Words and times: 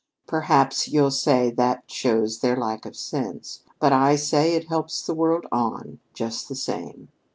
Perhaps 0.25 0.87
you'll 0.87 1.11
say 1.11 1.51
that 1.51 1.83
shows 1.85 2.39
their 2.39 2.55
lack 2.57 2.87
of 2.87 2.95
sense. 2.95 3.61
But 3.79 3.93
I 3.93 4.15
say 4.15 4.55
it 4.55 4.67
helps 4.67 5.05
the 5.05 5.13
world 5.13 5.45
on, 5.51 5.99
just 6.15 6.49
the 6.49 6.55
same. 6.55 7.09